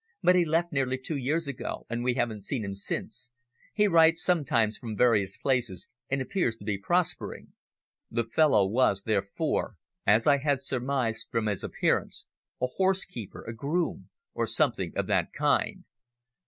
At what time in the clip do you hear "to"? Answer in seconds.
6.55-6.65